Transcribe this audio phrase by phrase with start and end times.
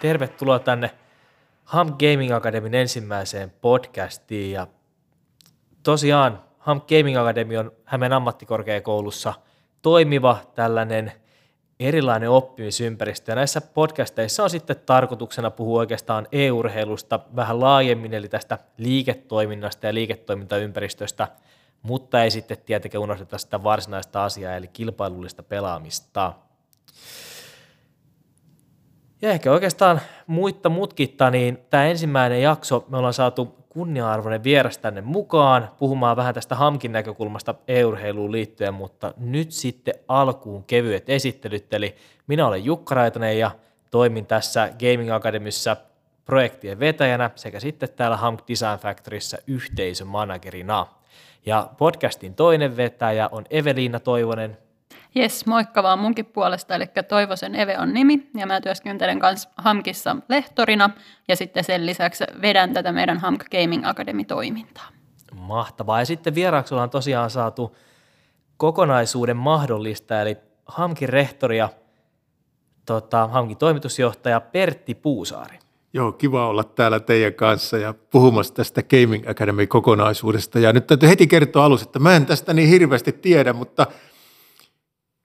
[0.00, 0.90] tervetuloa tänne
[1.64, 4.52] Ham Gaming Academyn ensimmäiseen podcastiin.
[4.52, 4.66] Ja
[5.82, 9.34] tosiaan Ham Gaming Academy on Hämeen ammattikorkeakoulussa
[9.82, 11.12] toimiva tällainen
[11.80, 13.32] erilainen oppimisympäristö.
[13.32, 19.94] Ja näissä podcasteissa on sitten tarkoituksena puhua oikeastaan e-urheilusta vähän laajemmin, eli tästä liiketoiminnasta ja
[19.94, 21.28] liiketoimintaympäristöstä,
[21.82, 26.32] mutta ei sitten tietenkään unohdeta sitä varsinaista asiaa, eli kilpailullista pelaamista.
[29.22, 35.00] Ja ehkä oikeastaan muitta mutkitta, niin tämä ensimmäinen jakso me ollaan saatu kunnia-arvoinen vieras tänne
[35.00, 41.96] mukaan puhumaan vähän tästä Hamkin näkökulmasta e-urheiluun liittyen, mutta nyt sitten alkuun kevyet esittelyt, eli
[42.26, 43.50] minä olen Jukka Raitanen ja
[43.90, 45.76] toimin tässä Gaming Academyssä
[46.24, 50.86] projektien vetäjänä sekä sitten täällä Hamk Design Factoryssä yhteisömanagerina.
[51.46, 54.58] Ja podcastin toinen vetäjä on Eveliina Toivonen.
[55.14, 60.16] Jes, moikka vaan munkin puolesta, eli Toivosen Eve on nimi, ja mä työskentelen kanssa Hamkissa
[60.28, 60.90] lehtorina,
[61.28, 64.88] ja sitten sen lisäksi vedän tätä meidän Hamk Gaming Academy-toimintaa.
[65.34, 67.76] Mahtavaa, ja sitten vieraaksi ollaan tosiaan saatu
[68.56, 70.36] kokonaisuuden mahdollista, eli
[70.66, 71.68] Hamkin rehtori ja
[72.86, 75.58] tota, Hamkin toimitusjohtaja Pertti Puusaari.
[75.92, 80.58] Joo, kiva olla täällä teidän kanssa ja puhumassa tästä Gaming Academy-kokonaisuudesta.
[80.58, 83.86] Ja nyt täytyy heti kertoa alussa, että mä en tästä niin hirveästi tiedä, mutta–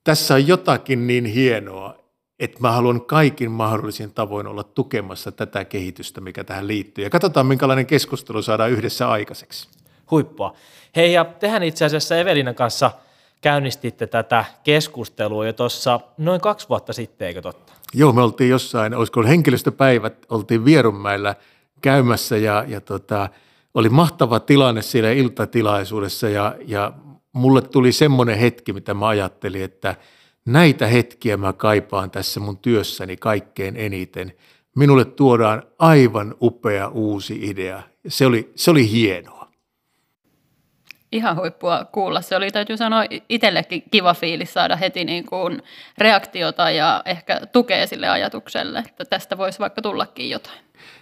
[0.05, 1.95] tässä on jotakin niin hienoa,
[2.39, 7.03] että mä haluan kaikin mahdollisin tavoin olla tukemassa tätä kehitystä, mikä tähän liittyy.
[7.03, 9.67] Ja katsotaan, minkälainen keskustelu saadaan yhdessä aikaiseksi.
[10.11, 10.53] Huippua.
[10.95, 12.91] Hei, ja tehän itse asiassa Evelinan kanssa
[13.41, 17.73] käynnistitte tätä keskustelua jo tuossa noin kaksi vuotta sitten, eikö totta?
[17.93, 21.35] Joo, me oltiin jossain, olisiko ollut henkilöstöpäivät, oltiin Vierunmäellä
[21.81, 23.29] käymässä ja, ja tota,
[23.73, 26.93] oli mahtava tilanne siellä iltatilaisuudessa ja, ja
[27.35, 29.95] mulle tuli semmoinen hetki, mitä mä ajattelin, että
[30.45, 34.33] näitä hetkiä mä kaipaan tässä mun työssäni kaikkein eniten.
[34.75, 37.83] Minulle tuodaan aivan upea uusi idea.
[38.07, 39.51] Se oli, se oli hienoa.
[41.11, 42.21] Ihan huippua kuulla.
[42.21, 45.61] Se oli, täytyy sanoa, itsellekin kiva fiilis saada heti niin kuin
[45.97, 50.59] reaktiota ja ehkä tukea sille ajatukselle, että tästä voisi vaikka tullakin jotain.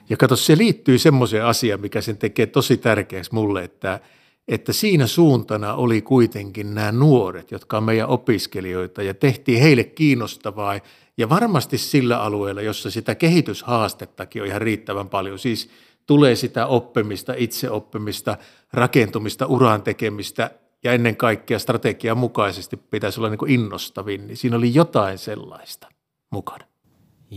[0.09, 3.99] Ja kato, se liittyy semmoiseen asiaan, mikä sen tekee tosi tärkeäksi mulle, että–
[4.47, 10.79] että siinä suuntana oli kuitenkin nämä nuoret, jotka on meidän opiskelijoita ja tehtiin heille kiinnostavaa
[11.17, 15.69] ja varmasti sillä alueella, jossa sitä kehityshaastettakin on ihan riittävän paljon, siis
[16.07, 18.37] tulee sitä oppimista, itseoppimista,
[18.73, 20.51] rakentumista, uran tekemistä
[20.83, 25.87] ja ennen kaikkea strategian mukaisesti pitäisi olla niin innostavin, niin siinä oli jotain sellaista
[26.29, 26.65] mukana.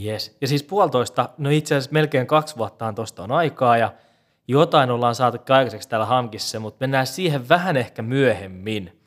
[0.04, 0.36] Yes.
[0.40, 3.92] Ja siis puolitoista, no itse asiassa melkein kaksi vuotta tuosta on aikaa ja–
[4.48, 9.00] jotain ollaan saatu aikaiseksi täällä Hamkissa, mutta mennään siihen vähän ehkä myöhemmin.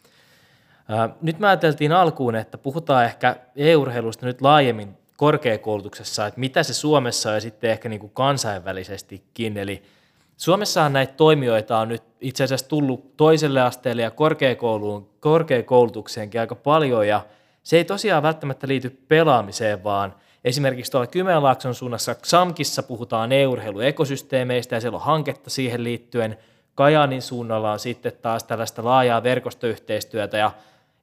[1.22, 7.30] Nyt mä ajateltiin alkuun, että puhutaan ehkä e-urheilusta nyt laajemmin korkeakoulutuksessa, että mitä se Suomessa
[7.30, 9.58] on ja sitten ehkä niin kuin kansainvälisestikin.
[9.58, 9.84] Eli
[10.38, 17.08] Suomessahan näitä toimijoita on nyt itse asiassa tullut toiselle asteelle ja korkeakouluun, korkeakoulutukseenkin aika paljon
[17.08, 17.26] ja
[17.64, 24.82] se ei tosiaan välttämättä liity pelaamiseen, vaan– Esimerkiksi tuolla Kymenlaakson suunnassa XAMKissa puhutaan e-urheiluekosysteemeistä ja
[24.82, 26.38] siellä on hanketta siihen liittyen.
[26.76, 30.52] Kajanin suunnalla on sitten taas tällaista laajaa verkostoyhteistyötä ja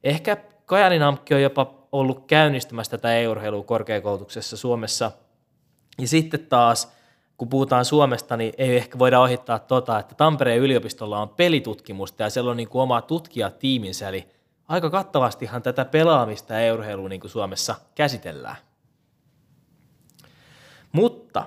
[0.04, 0.36] ehkä
[0.66, 5.12] Kajanin AMKki on jopa ollut käynnistämässä tätä e-urheilua korkeakoulutuksessa Suomessa.
[5.98, 6.92] Ja sitten taas,
[7.36, 12.30] kun puhutaan Suomesta, niin ei ehkä voida ohittaa tota, että Tampereen yliopistolla on pelitutkimusta ja
[12.30, 14.26] siellä on niin kuin oma tutkijatiiminsä, eli
[14.68, 18.56] aika kattavastihan tätä pelaamista ja e-urheilua niin kuin Suomessa käsitellään.
[20.96, 21.46] Mutta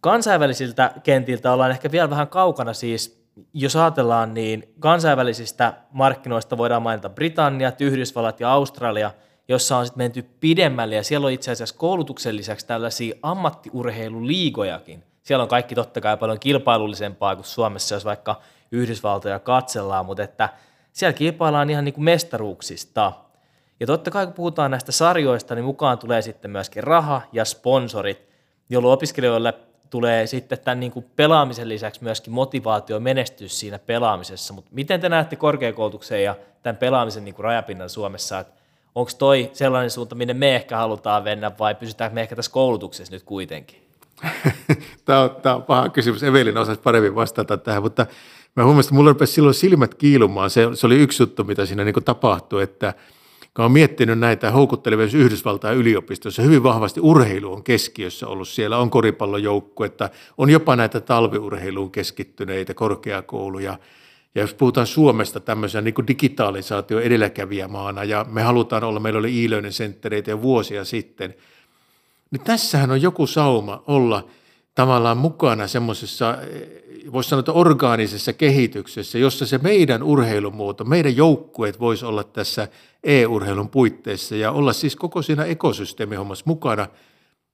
[0.00, 7.08] kansainvälisiltä kentiltä ollaan ehkä vielä vähän kaukana siis, jos ajatellaan, niin kansainvälisistä markkinoista voidaan mainita
[7.08, 9.10] Britannia, Yhdysvallat ja Australia,
[9.48, 15.04] jossa on sitten menty pidemmälle ja siellä on itse asiassa koulutuksen lisäksi tällaisia ammattiurheiluliigojakin.
[15.22, 18.40] Siellä on kaikki totta kai paljon kilpailullisempaa kuin Suomessa, jos vaikka
[18.72, 20.48] Yhdysvaltoja katsellaan, mutta että
[20.92, 23.12] siellä kilpaillaan ihan niin kuin mestaruuksista.
[23.80, 28.31] Ja totta kai kun puhutaan näistä sarjoista, niin mukaan tulee sitten myöskin raha ja sponsorit,
[28.72, 29.54] jolloin opiskelijoille
[29.90, 34.54] tulee sitten tämän niin kuin pelaamisen lisäksi myöskin motivaatio menestys siinä pelaamisessa.
[34.54, 38.44] Mutta miten te näette korkeakoulutuksen ja tämän pelaamisen niin kuin rajapinnan Suomessa,
[38.94, 43.14] onko toi sellainen suunta, minne me ehkä halutaan mennä vai pysytäänkö me ehkä tässä koulutuksessa
[43.14, 43.82] nyt kuitenkin?
[45.04, 46.22] tämä, on, tämä on paha kysymys.
[46.22, 48.06] Evelin osasi paremmin vastata tähän, mutta
[48.56, 50.50] mä huomasin, että mulla rupesi silloin silmät kiilumaan.
[50.50, 52.94] Se, se oli yksi juttu, mitä siinä niin tapahtui, että–
[53.56, 58.90] kun olen miettinyt näitä houkuttelevia Yhdysvaltain yliopistossa, hyvin vahvasti urheilu on keskiössä ollut siellä, on
[59.86, 63.78] että on jopa näitä talviurheiluun keskittyneitä korkeakouluja.
[64.34, 69.72] Ja jos puhutaan Suomesta tämmöisenä niin digitalisaatio edelläkävijämaana, ja me halutaan olla, meillä oli e-learning
[69.72, 71.34] centereitä jo vuosia sitten,
[72.30, 74.26] niin tässähän on joku sauma olla
[74.74, 76.38] tavallaan mukana semmoisessa,
[77.12, 82.68] voisi sanoa, että orgaanisessa kehityksessä, jossa se meidän urheilumuoto, meidän joukkueet voisi olla tässä
[83.04, 86.86] e-urheilun puitteissa ja olla siis koko siinä ekosysteemihommassa mukana,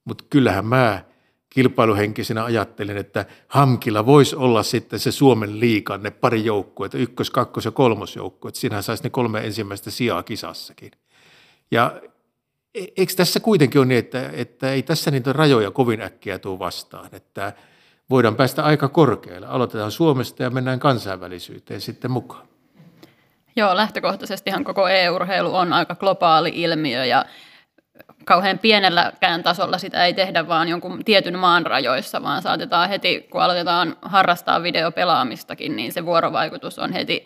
[0.05, 1.03] mutta kyllähän mä
[1.49, 7.65] kilpailuhenkisenä ajattelin, että Hamkilla voisi olla sitten se Suomen liikan, ne pari joukkuetta, ykkös-, kakkos-
[7.65, 8.55] ja kolmosjoukkuet.
[8.55, 10.91] Siinähän saisi ne kolme ensimmäistä sijaa kisassakin.
[11.71, 12.01] Ja
[12.75, 17.09] eikö tässä kuitenkin ole niin, että, että ei tässä niitä rajoja kovin äkkiä tule vastaan,
[17.11, 17.53] että
[18.09, 19.47] voidaan päästä aika korkealle.
[19.47, 22.47] Aloitetaan Suomesta ja mennään kansainvälisyyteen sitten mukaan.
[23.55, 27.25] Joo, lähtökohtaisestihan koko e-urheilu on aika globaali ilmiö ja
[28.25, 33.41] kauhean pienelläkään tasolla sitä ei tehdä vaan jonkun tietyn maan rajoissa, vaan saatetaan heti, kun
[33.41, 37.25] aloitetaan harrastaa videopelaamistakin, niin se vuorovaikutus on heti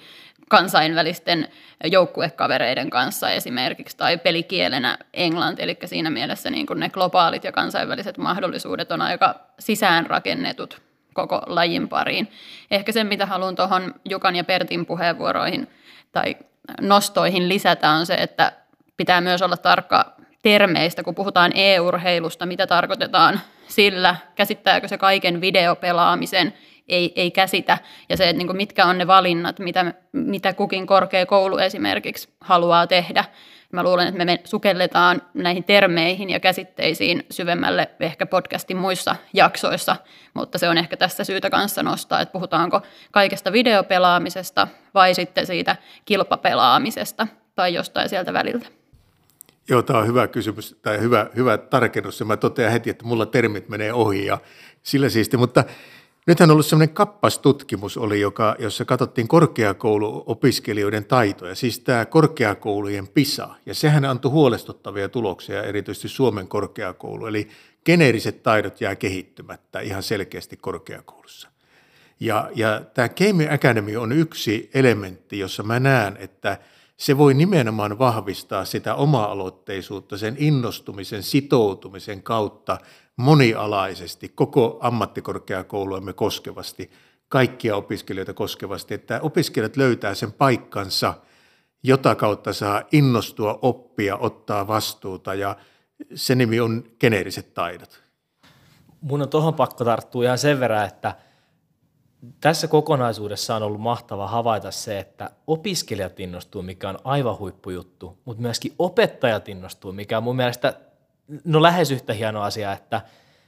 [0.50, 1.48] kansainvälisten
[1.84, 8.18] joukkuekavereiden kanssa esimerkiksi, tai pelikielenä englanti, eli siinä mielessä niin kuin ne globaalit ja kansainväliset
[8.18, 10.82] mahdollisuudet on aika sisäänrakennetut
[11.14, 12.32] koko lajin pariin.
[12.72, 15.68] Ehkä se, mitä haluan tuohon Jukan ja Pertin puheenvuoroihin
[16.12, 16.36] tai
[16.82, 18.52] nostoihin lisätä, on se, että
[18.98, 20.14] pitää myös olla tarkka
[20.44, 26.54] termeistä, kun puhutaan e-urheilusta, mitä tarkoitetaan sillä, käsittääkö se kaiken videopelaamisen,
[26.88, 27.78] ei, ei käsitä,
[28.10, 32.88] ja se, että niin kuin mitkä on ne valinnat, mitä, mitä kukin korkeakoulu esimerkiksi haluaa
[32.88, 33.26] tehdä.
[33.72, 39.96] Mä luulen, että me sukelletaan näihin termeihin ja käsitteisiin syvemmälle ehkä podcastin muissa jaksoissa,
[40.34, 42.82] mutta se on ehkä tässä syytä kanssa nostaa, että puhutaanko
[43.12, 45.76] kaikesta videopelaamisesta vai sitten siitä
[46.06, 48.66] kilpapelaamisesta tai jostain sieltä väliltä.
[49.70, 52.20] Joo, tämä on hyvä kysymys tai hyvä, hyvä tarkennus.
[52.20, 54.38] Ja mä totean heti, että mulla termit menee ohi ja
[54.84, 55.38] sillä siisti.
[55.38, 55.64] Mutta
[56.28, 63.50] nythän on ollut sellainen kappastutkimus, oli, joka, jossa katsottiin korkeakouluopiskelijoiden taitoja, siis tämä korkeakoulujen PISA.
[63.66, 67.26] Ja sehän antoi huolestuttavia tuloksia, erityisesti Suomen korkeakoulu.
[67.26, 67.48] Eli
[67.86, 71.50] geneeriset taidot jää kehittymättä ihan selkeästi korkeakoulussa.
[72.20, 76.58] Ja, ja tämä Game Academy on yksi elementti, jossa mä näen, että–
[76.98, 82.78] se voi nimenomaan vahvistaa sitä oma-aloitteisuutta, sen innostumisen, sitoutumisen kautta
[83.18, 86.92] monialaisesti, koko ammattikorkeakouluemme koskevasti,
[87.30, 91.14] kaikkia opiskelijoita koskevasti, että opiskelijat löytää sen paikkansa,
[91.84, 95.56] jota kautta saa innostua, oppia, ottaa vastuuta ja
[96.16, 98.04] se nimi on geneeriset taidot.
[99.02, 101.16] Mun on tuohon pakko tarttua ihan sen verran, että–
[102.42, 108.42] tässä kokonaisuudessa on ollut mahtava havaita se, että opiskelijat innostuu, mikä on aivan huippujuttu, mutta
[108.42, 110.74] myöskin opettajat innostuu, mikä on mun mielestä
[111.44, 113.02] no lähes yhtä hieno asia, että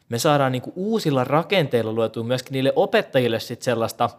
[0.10, 4.10] me saadaan niinku uusilla rakenteilla luotua myöskin niille opettajille sit sellaista,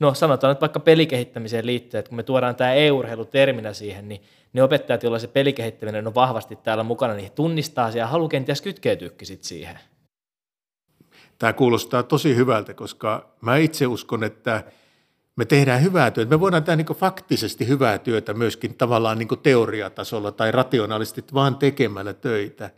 [0.00, 4.22] no sanotaan nyt vaikka pelikehittämiseen liittyen, että kun me tuodaan tämä e-urheilu terminä siihen, niin
[4.52, 8.28] ne opettajat, joilla se pelikehittäminen on vahvasti täällä mukana, niin he tunnistaa se ja haluaa
[8.28, 9.78] kenties kytkeytyäkin sit siihen.
[11.38, 14.64] Tämä kuulostaa tosi hyvältä, koska mä itse uskon, että
[15.38, 16.30] me tehdään hyvää työtä.
[16.30, 22.12] Me voidaan tehdä niin faktisesti hyvää työtä myöskin tavallaan niin teoriatasolla tai rationaalisesti vaan tekemällä
[22.12, 22.70] töitä.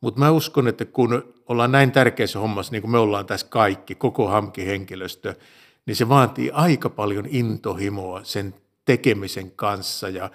[0.00, 3.94] Mutta mä uskon, että kun ollaan näin tärkeässä hommassa, niin kuin me ollaan tässä kaikki,
[3.94, 5.34] koko HAMKI-henkilöstö,
[5.86, 8.54] niin se vaatii aika paljon intohimoa sen
[8.84, 10.30] tekemisen kanssa ja,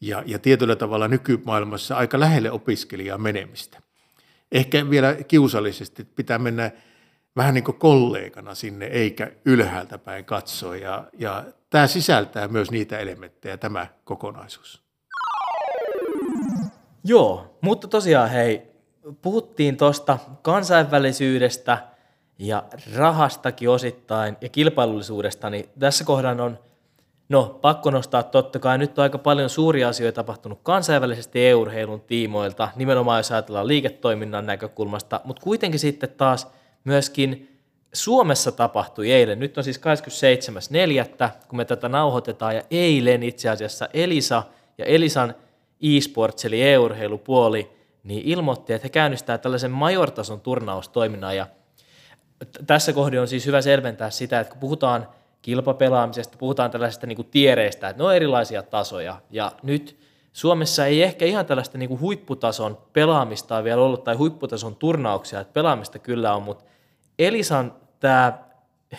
[0.00, 3.82] ja, ja tietyllä tavalla nykymaailmassa aika lähelle opiskelijaa menemistä.
[4.52, 6.70] Ehkä vielä kiusallisesti pitää mennä
[7.36, 10.76] vähän niin kuin kollegana sinne, eikä ylhäältä päin katsoa.
[10.76, 14.82] Ja, ja tämä sisältää myös niitä elementtejä, tämä kokonaisuus.
[17.04, 18.62] Joo, mutta tosiaan hei,
[19.22, 21.78] puhuttiin tuosta kansainvälisyydestä
[22.38, 22.62] ja
[22.96, 26.58] rahastakin osittain ja kilpailullisuudesta, niin tässä kohdan on
[27.28, 28.78] No, pakko nostaa totta kai.
[28.78, 35.20] Nyt on aika paljon suuria asioita tapahtunut kansainvälisesti EU-urheilun tiimoilta, nimenomaan jos ajatellaan liiketoiminnan näkökulmasta,
[35.24, 36.48] mutta kuitenkin sitten taas–
[36.84, 37.58] myöskin
[37.92, 39.80] Suomessa tapahtui eilen, nyt on siis
[41.24, 44.42] 27.4., kun me tätä nauhoitetaan, ja eilen itse asiassa Elisa
[44.78, 45.34] ja Elisan
[45.82, 47.70] e-sports eli e-urheilupuoli
[48.04, 51.46] niin ilmoitti, että he käynnistää tällaisen majortason turnaustoiminnan, ja
[52.66, 55.08] tässä kohdin on siis hyvä selventää sitä, että kun puhutaan
[55.42, 59.98] kilpapelaamisesta, puhutaan tällaisista niin tiereistä, että ne on erilaisia tasoja, ja nyt
[60.32, 65.98] Suomessa ei ehkä ihan tällaista niin huipputason pelaamista vielä ollut, tai huipputason turnauksia, että pelaamista
[65.98, 66.64] kyllä on, mutta
[67.18, 68.38] Elisan tämä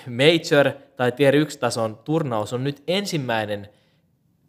[0.08, 3.70] Major tai Tier 1-tason turnaus on nyt ensimmäinen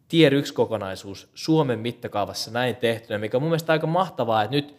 [0.07, 4.75] Tier 1-kokonaisuus Suomen mittakaavassa näin tehtynä, mikä on mun mielestä aika mahtavaa, että nyt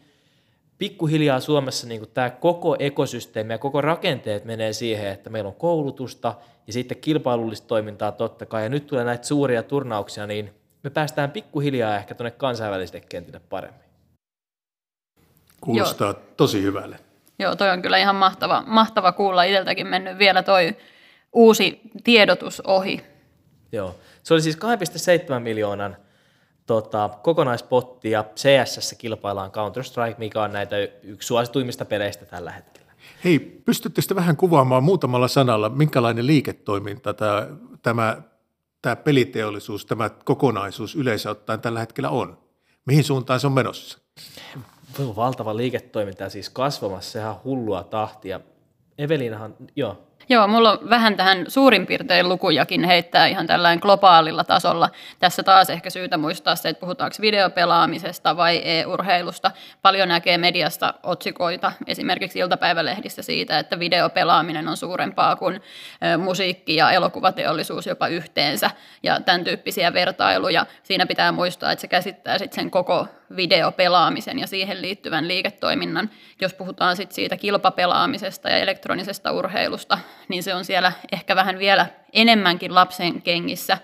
[0.79, 6.35] pikkuhiljaa Suomessa niin tämä koko ekosysteemi ja koko rakenteet menee siihen, että meillä on koulutusta
[6.67, 10.51] ja sitten kilpailullista toimintaa totta kai, ja nyt tulee näitä suuria turnauksia, niin
[10.83, 13.81] me päästään pikkuhiljaa ehkä tuonne kansainvälisille kentille paremmin.
[15.61, 16.21] Kuulostaa Joo.
[16.37, 16.99] tosi hyvälle.
[17.39, 19.43] Joo, toi on kyllä ihan mahtava, mahtava kuulla.
[19.43, 20.77] Itseltäkin mennyt vielä toi
[21.33, 23.01] uusi tiedotus ohi.
[23.73, 25.97] Joo, se oli siis 2,7 miljoonan
[26.67, 32.93] tota, kokonaispotti ja CSS kilpaillaan Counter-Strike, mikä on näitä yksi suosituimmista peleistä tällä hetkellä.
[33.25, 37.47] Hei, pystyttekö vähän kuvaamaan muutamalla sanalla, minkälainen liiketoiminta tämä,
[37.83, 38.23] tämä,
[38.83, 42.39] tämä peliteollisuus, tämä kokonaisuus yleensä ottaen tällä hetkellä on?
[42.85, 43.99] Mihin suuntaan se on menossa?
[44.99, 48.41] Valtava liiketoiminta siis kasvamassa ihan hullua tahtia.
[48.99, 54.91] Evelinahan, joo, Joo, mulla on vähän tähän suurin piirtein lukujakin heittää ihan tällainen globaalilla tasolla.
[55.19, 59.51] Tässä taas ehkä syytä muistaa se, että puhutaanko videopelaamisesta vai e-urheilusta.
[59.83, 65.61] Paljon näkee mediasta otsikoita, esimerkiksi iltapäivälehdissä siitä, että videopelaaminen on suurempaa kuin
[66.19, 68.71] musiikki- ja elokuvateollisuus jopa yhteensä
[69.03, 70.67] ja tämän tyyppisiä vertailuja.
[70.83, 76.11] Siinä pitää muistaa, että se käsittää sitten sen koko videopelaamisen ja siihen liittyvän liiketoiminnan.
[76.41, 81.87] Jos puhutaan sitten siitä kilpapelaamisesta ja elektronisesta urheilusta, niin se on siellä ehkä vähän vielä
[82.13, 83.79] enemmänkin lapsen kengissä,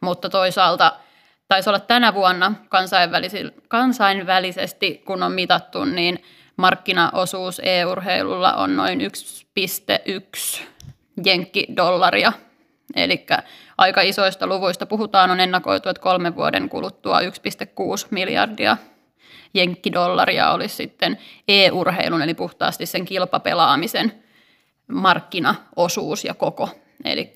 [0.00, 0.92] mutta toisaalta
[1.48, 2.52] taisi olla tänä vuonna
[3.68, 6.24] kansainvälisesti, kun on mitattu, niin
[6.56, 10.62] markkinaosuus e-urheilulla on noin 1,1
[11.24, 12.32] jenkkidollaria.
[12.96, 13.26] Eli
[13.78, 17.26] aika isoista luvuista puhutaan, on ennakoitu, että kolmen vuoden kuluttua 1,6
[18.10, 18.76] miljardia
[19.54, 21.18] jenkkidollaria olisi sitten
[21.48, 24.12] e-urheilun, eli puhtaasti sen kilpapelaamisen
[24.88, 26.68] markkinaosuus ja koko.
[27.04, 27.32] Eli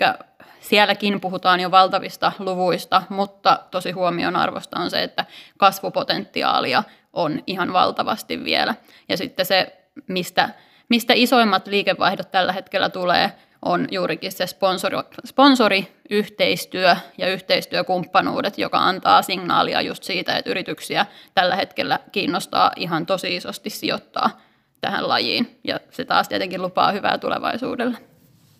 [0.61, 5.25] sielläkin puhutaan jo valtavista luvuista, mutta tosi huomionarvosta on se, että
[5.59, 6.83] kasvupotentiaalia
[7.13, 8.75] on ihan valtavasti vielä.
[9.09, 10.49] Ja sitten se, mistä,
[10.89, 19.23] mistä isoimmat liikevaihdot tällä hetkellä tulee, on juurikin se sponsori, sponsoriyhteistyö ja yhteistyökumppanuudet, joka antaa
[19.23, 24.40] signaalia just siitä, että yrityksiä tällä hetkellä kiinnostaa ihan tosi isosti sijoittaa
[24.81, 25.59] tähän lajiin.
[25.64, 27.99] Ja se taas tietenkin lupaa hyvää tulevaisuudelle.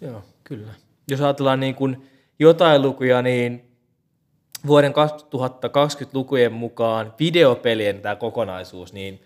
[0.00, 0.73] Joo, kyllä.
[1.09, 3.71] Jos ajatellaan niin kuin jotain lukuja, niin
[4.66, 9.23] vuoden 2020 lukujen mukaan videopelien tämä kokonaisuus, niin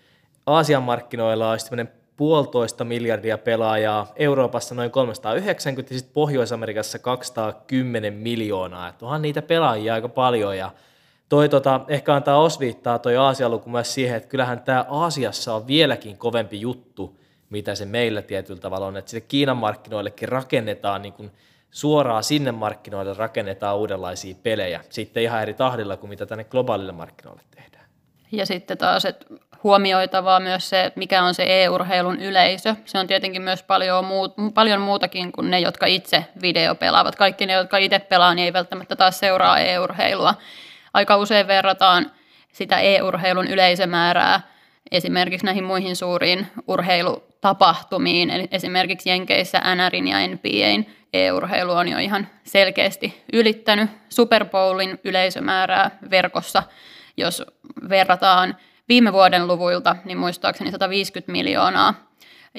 [0.47, 1.66] Aasian markkinoilla olisi
[2.16, 8.88] puolitoista miljardia pelaajaa, Euroopassa noin 390 ja sitten Pohjois-Amerikassa 210 miljoonaa.
[8.88, 10.71] Että onhan niitä pelaajia aika paljon ja
[11.28, 15.66] toi tota, ehkä antaa osviittaa toi Aasian luku myös siihen, että kyllähän tämä Aasiassa on
[15.66, 17.18] vieläkin kovempi juttu,
[17.50, 21.30] mitä se meillä tietyllä tavalla on, että sinne Kiinan markkinoillekin rakennetaan niin kuin
[21.71, 27.42] suoraan sinne markkinoille rakennetaan uudenlaisia pelejä, sitten ihan eri tahdilla kuin mitä tänne globaalille markkinoille
[27.50, 27.85] tehdään.
[28.33, 29.26] Ja sitten taas, että
[29.64, 32.75] huomioitavaa myös se, mikä on se e-urheilun yleisö.
[32.85, 37.16] Se on tietenkin myös paljon, muut, paljon muutakin kuin ne, jotka itse videopelaavat.
[37.16, 40.35] Kaikki ne, jotka itse pelaa, niin ei välttämättä taas seuraa e-urheilua.
[40.94, 42.11] Aika usein verrataan
[42.52, 44.40] sitä e-urheilun yleisömäärää
[44.90, 48.30] esimerkiksi näihin muihin suuriin urheilutapahtumiin.
[48.30, 55.90] Eli esimerkiksi Jenkeissä NRin ja NBAin e-urheilu on jo ihan selkeästi ylittänyt Super Bowlin yleisömäärää
[56.11, 56.62] verkossa,
[57.16, 57.42] jos
[57.88, 58.56] verrataan–
[58.88, 61.95] viime vuoden luvuilta, niin muistaakseni 150 miljoonaa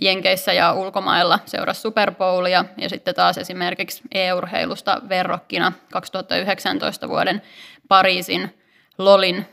[0.01, 7.41] Jenkeissä ja ulkomailla seurasi Super Bowlia ja sitten taas esimerkiksi e-urheilusta verrokkina 2019 vuoden
[7.87, 8.55] Pariisin
[8.97, 9.45] LOLin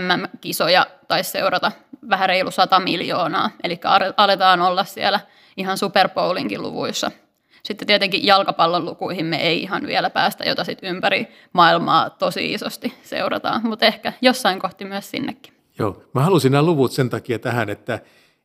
[0.00, 1.72] MM-kisoja taisi seurata
[2.10, 3.80] vähän reilu 100 miljoonaa, eli
[4.16, 5.20] aletaan olla siellä
[5.56, 7.10] ihan Super Bowlinkin luvuissa.
[7.62, 12.94] Sitten tietenkin jalkapallon lukuihin me ei ihan vielä päästä, jota sitten ympäri maailmaa tosi isosti
[13.02, 15.59] seurataan, mutta ehkä jossain kohti myös sinnekin.
[15.80, 18.00] Joo, mä halusin nämä luvut sen takia tähän, että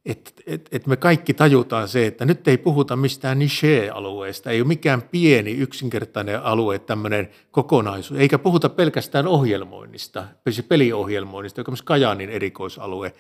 [0.06, 4.68] et, et, et me kaikki tajutaan se, että nyt ei puhuta mistään niche-alueesta, ei ole
[4.68, 10.24] mikään pieni yksinkertainen alue, tämmöinen kokonaisuus, eikä puhuta pelkästään ohjelmoinnista,
[10.68, 13.13] peliohjelmoinnista, joka on myös Kajaanin erikoisalue,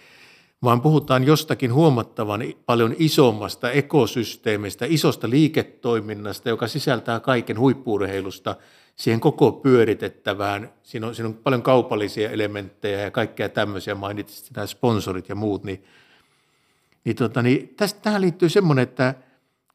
[0.63, 8.55] vaan puhutaan jostakin huomattavan paljon isommasta ekosysteemistä, isosta liiketoiminnasta, joka sisältää kaiken huippuurheilusta–
[8.95, 14.67] siihen koko pyöritettävään, siinä on, siinä on paljon kaupallisia elementtejä ja kaikkea tämmöisiä, mainitsit nämä
[14.67, 15.83] sponsorit ja muut, niin,
[17.03, 19.15] niin, tota, niin tästä, tähän liittyy semmoinen, että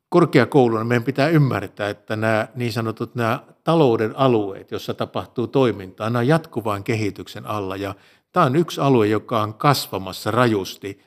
[0.08, 6.18] korkeakouluna meidän pitää ymmärtää, että nämä niin sanotut nämä talouden alueet, joissa tapahtuu toimintaa, nämä
[6.18, 7.76] on jatkuvaan kehityksen alla.
[7.76, 7.94] Ja
[8.32, 11.00] tämä on yksi alue, joka on kasvamassa rajusti.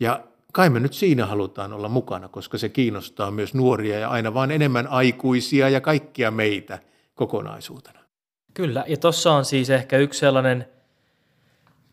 [0.00, 4.34] Ja kai me nyt siinä halutaan olla mukana, koska se kiinnostaa myös nuoria ja aina
[4.34, 6.78] vaan enemmän aikuisia ja kaikkia meitä–
[7.14, 8.00] kokonaisuutena.
[8.54, 10.68] Kyllä, ja tuossa on siis ehkä yksi sellainen,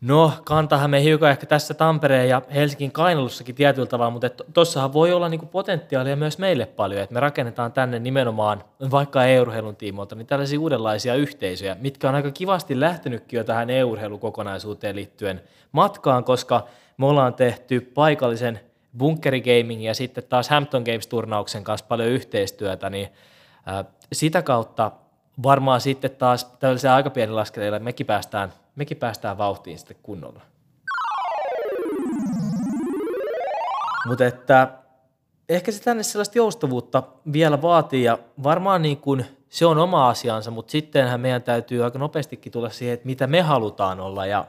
[0.00, 5.12] no kantahan me hiukan ehkä tässä Tampereen ja Helsingin Kainalussakin tietyllä tavalla, mutta tuossahan voi
[5.12, 10.26] olla niinku potentiaalia myös meille paljon, että me rakennetaan tänne nimenomaan vaikka e-urheilun tiimoilta, niin
[10.26, 17.06] tällaisia uudenlaisia yhteisöjä, mitkä on aika kivasti lähtenytkin jo tähän e-urheilukokonaisuuteen liittyen matkaan, koska Me
[17.06, 18.60] ollaan tehty paikallisen
[18.98, 23.08] bunkerigaming ja sitten taas Hampton Games-turnauksen kanssa paljon yhteistyötä, niin
[24.12, 24.90] sitä kautta
[25.42, 30.40] varmaan sitten taas tällaisella aika pienellä askeleilla mekin päästään, mekin päästään vauhtiin sitten kunnolla.
[34.06, 34.68] Mutta että
[35.48, 40.50] ehkä se tänne sellaista joustavuutta vielä vaatii ja varmaan niin kuin se on oma asiansa,
[40.50, 44.44] mutta sittenhän meidän täytyy aika nopeastikin tulla siihen, että mitä me halutaan olla ja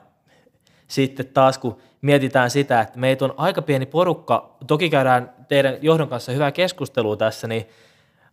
[0.87, 6.09] sitten taas kun mietitään sitä, että meitä on aika pieni porukka, toki käydään teidän johdon
[6.09, 7.69] kanssa hyvää keskustelua tässä, niin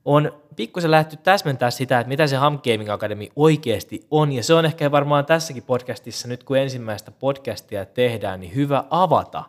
[0.05, 4.55] on pikkusen lähty täsmentää sitä, että mitä se Ham Gaming Academy oikeasti on, ja se
[4.55, 9.45] on ehkä varmaan tässäkin podcastissa, nyt kun ensimmäistä podcastia tehdään, niin hyvä avata.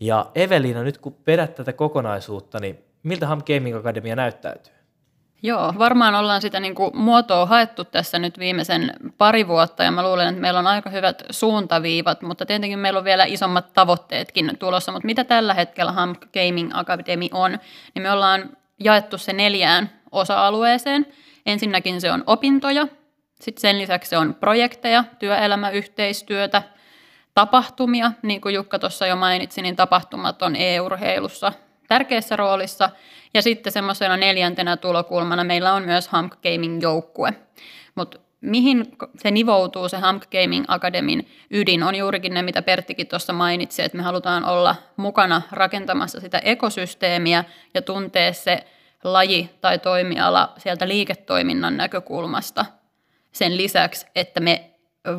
[0.00, 4.74] Ja Evelina, nyt kun vedät tätä kokonaisuutta, niin miltä Ham Gaming Academia näyttäytyy?
[5.44, 10.02] Joo, varmaan ollaan sitä niin kuin muotoa haettu tässä nyt viimeisen pari vuotta ja mä
[10.02, 14.92] luulen, että meillä on aika hyvät suuntaviivat, mutta tietenkin meillä on vielä isommat tavoitteetkin tulossa.
[14.92, 17.58] Mutta mitä tällä hetkellä Hump Gaming Academy on,
[17.94, 21.06] niin me ollaan jaettu se neljään osa-alueeseen.
[21.46, 22.86] Ensinnäkin se on opintoja,
[23.40, 26.62] sitten sen lisäksi se on projekteja, työelämäyhteistyötä,
[27.34, 31.52] tapahtumia, niin kuin Jukka tuossa jo mainitsi, niin tapahtumat on e-urheilussa
[31.88, 32.90] tärkeässä roolissa.
[33.34, 37.34] Ja sitten semmoisena neljäntenä tulokulmana meillä on myös Hump Gaming-joukkue.
[37.94, 43.32] Mutta mihin se nivoutuu, se Hump Gaming Akademin ydin, on juurikin ne, mitä Perttikin tuossa
[43.32, 47.44] mainitsi, että me halutaan olla mukana rakentamassa sitä ekosysteemiä
[47.74, 48.66] ja tuntea se
[49.04, 52.64] laji tai toimiala sieltä liiketoiminnan näkökulmasta.
[53.32, 54.70] Sen lisäksi, että me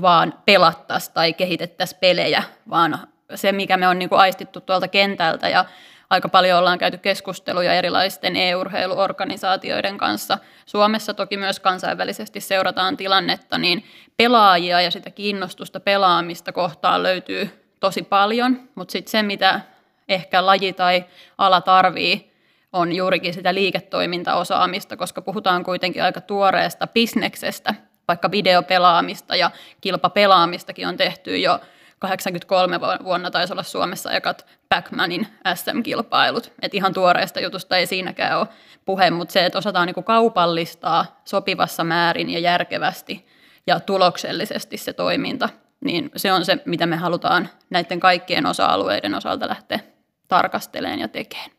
[0.02, 3.00] vaan pelattaisiin tai kehitettäisiin pelejä, vaan
[3.36, 5.66] se, mikä me on niin kuin aistittu tuolta kentältä ja
[6.10, 10.38] aika paljon ollaan käyty keskusteluja erilaisten e-urheiluorganisaatioiden kanssa.
[10.66, 13.86] Suomessa toki myös kansainvälisesti seurataan tilannetta, niin
[14.18, 19.62] pelaajia ja sitä kiinnostusta pelaamista kohtaan löytyy tosi paljon, mutta sitten se, mitä
[20.10, 21.06] ehkä laji tai
[21.38, 22.34] ala tarvii,
[22.74, 27.76] on juurikin sitä liiketoimintaosaamista, koska puhutaan kuitenkin aika tuoreesta bisneksestä,
[28.08, 29.52] vaikka videopelaamista ja
[29.82, 31.60] kilpapelaamistakin on tehty jo
[32.08, 36.52] 83 vuonna taisi olla Suomessa ekat Pac-Manin SM-kilpailut.
[36.62, 38.48] Et ihan tuoreesta jutusta ei siinäkään ole
[38.86, 43.28] puhe, mutta se, että osataan niinku kaupallistaa sopivassa määrin ja järkevästi
[43.68, 45.50] ja tuloksellisesti se toiminta,
[45.86, 49.80] niin se on se, mitä me halutaan näiden kaikkien osa-alueiden osalta lähteä
[50.28, 51.52] tarkasteleen ja tekemään.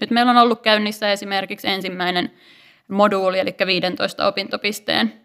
[0.00, 2.32] Nyt meillä on ollut käynnissä esimerkiksi ensimmäinen
[2.88, 5.20] moduuli, eli 15 opintopisteen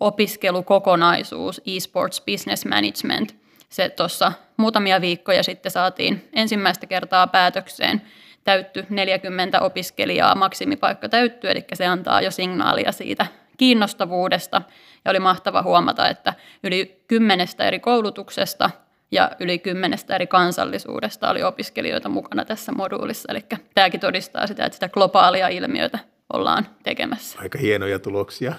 [0.00, 3.34] opiskelukokonaisuus, eSports Business Management–
[3.74, 8.02] se tuossa muutamia viikkoja sitten saatiin ensimmäistä kertaa päätökseen
[8.44, 14.62] täytty 40 opiskelijaa, maksimipaikka täyttyy, eli se antaa jo signaalia siitä kiinnostavuudesta.
[15.04, 16.34] Ja oli mahtava huomata, että
[16.64, 18.70] yli kymmenestä eri koulutuksesta
[19.10, 23.32] ja yli kymmenestä eri kansallisuudesta oli opiskelijoita mukana tässä moduulissa.
[23.32, 25.98] Eli tämäkin todistaa sitä, että sitä globaalia ilmiötä
[26.32, 27.38] ollaan tekemässä.
[27.42, 28.52] Aika hienoja tuloksia.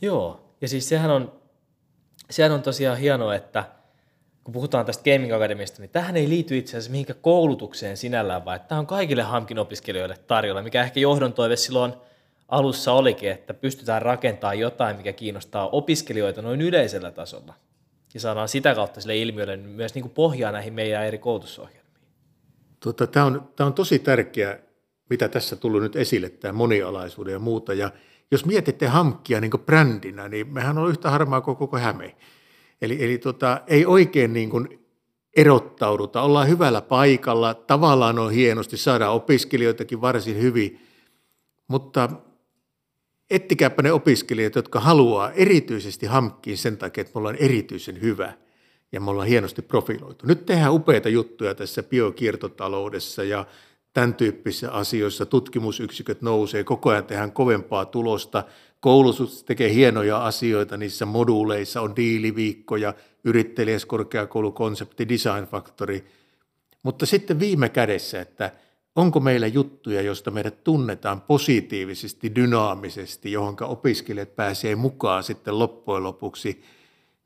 [0.00, 1.45] Joo, ja siis sehän on
[2.30, 3.64] sehän on tosiaan hienoa, että
[4.44, 8.60] kun puhutaan tästä Gaming Academista, niin tähän ei liity itse asiassa mihinkään koulutukseen sinällään, vaan
[8.60, 11.92] tämä on kaikille HAMKin opiskelijoille tarjolla, mikä ehkä johdon toive silloin
[12.48, 17.54] alussa olikin, että pystytään rakentamaan jotain, mikä kiinnostaa opiskelijoita noin yleisellä tasolla.
[18.14, 21.86] Ja saadaan sitä kautta sille ilmiölle myös niin kuin pohjaa näihin meidän eri koulutusohjelmiin.
[22.80, 24.58] Tota, tämä, on, tämä on tosi tärkeä,
[25.10, 27.74] mitä tässä tullut nyt esille, tämä monialaisuuden ja muuta.
[27.74, 27.90] Ja
[28.30, 32.16] jos mietitte Hamkkia niin brändinä, niin mehän on yhtä harmaa kuin koko Häme.
[32.82, 34.86] Eli, eli tota, ei oikein niin kuin
[35.36, 40.80] erottauduta, ollaan hyvällä paikalla, tavallaan on hienosti, saadaan opiskelijoitakin varsin hyvin,
[41.68, 42.08] mutta
[43.30, 48.32] ettikääpä ne opiskelijat, jotka haluaa erityisesti Hamkkiin sen takia, että me ollaan erityisen hyvä
[48.92, 50.26] ja me ollaan hienosti profiloitu.
[50.26, 53.46] Nyt tehdään upeita juttuja tässä biokiertotaloudessa ja
[53.96, 58.44] tämän tyyppisissä asioissa tutkimusyksiköt nousee, koko ajan tehdään kovempaa tulosta,
[58.80, 66.04] koulutus tekee hienoja asioita niissä moduuleissa, on diiliviikkoja, yrittäjäskorkeakoulukonsepti, design factory,
[66.82, 68.52] mutta sitten viime kädessä, että
[68.96, 76.62] onko meillä juttuja, joista meidät tunnetaan positiivisesti, dynaamisesti, johon opiskelijat pääsee mukaan sitten loppujen lopuksi–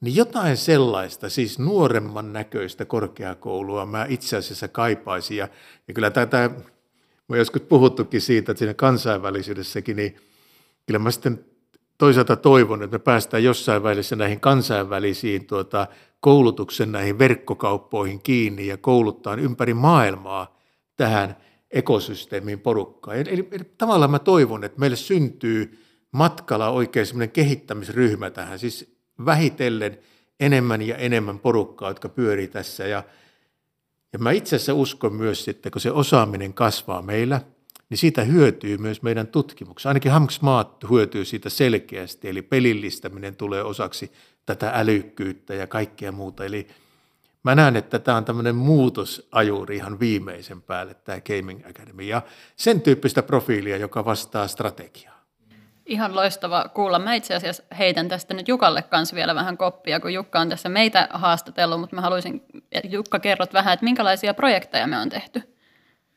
[0.01, 5.37] niin jotain sellaista, siis nuoremman näköistä korkeakoulua mä itse asiassa kaipaisin.
[5.37, 5.49] Ja,
[5.89, 6.51] ja kyllä tätä,
[7.29, 10.17] mä joskus puhuttukin siitä, että siinä kansainvälisyydessäkin, niin
[10.87, 11.45] kyllä mä sitten
[11.99, 15.87] toisaalta toivon, että me päästään jossain välissä näihin kansainvälisiin tuota,
[16.21, 20.59] koulutuksen näihin verkkokauppoihin kiinni ja kouluttaa ympäri maailmaa
[20.97, 21.37] tähän
[21.71, 23.15] ekosysteemiin porukkaa.
[23.15, 25.79] Eli, eli, eli tavallaan mä toivon, että meille syntyy
[26.13, 29.99] matkalla oikein semmoinen kehittämisryhmä tähän, siis vähitellen
[30.41, 32.87] enemmän ja enemmän porukkaa, jotka pyörii tässä.
[32.87, 33.05] Ja,
[34.13, 37.41] ja mä itse asiassa uskon myös sitten, kun se osaaminen kasvaa meillä,
[37.91, 39.89] niin siitä hyötyy myös meidän tutkimuksessa.
[39.89, 44.13] Ainakin Hamksmaat hyötyy siitä selkeästi, eli pelillistäminen tulee osaksi
[44.47, 46.45] tätä älykkyyttä ja kaikkea muuta.
[46.45, 46.67] Eli
[47.43, 52.23] mä näen, että tämä on tämmöinen muutosajuri ihan viimeisen päälle, tämä Gaming Academy, ja
[52.57, 55.20] sen tyyppistä profiilia, joka vastaa strategiaa.
[55.91, 56.99] Ihan loistava kuulla.
[56.99, 60.69] Mä itse asiassa heitän tästä nyt Jukalle kanssa vielä vähän koppia, kun Jukka on tässä
[60.69, 62.43] meitä haastatellut, mutta mä haluaisin,
[62.85, 65.43] Jukka kerrot vähän, että minkälaisia projekteja me on tehty.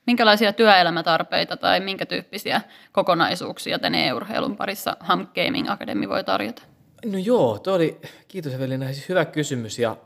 [0.08, 6.62] Minkälaisia työelämätarpeita tai minkä tyyppisiä kokonaisuuksia tänne e-urheilun parissa Ham Gaming Academy voi tarjota?
[7.06, 9.98] No joo, tuo oli, kiitos Evelina, siis hyvä kysymys ja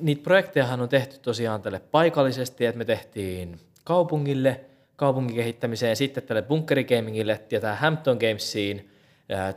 [0.00, 4.60] niitä projektejahan on tehty tosiaan tälle paikallisesti, että me tehtiin kaupungille,
[4.96, 8.93] kaupungin kehittämiseen ja sitten tälle bunkkerigamingille ja tähän Hampton Gamesiin,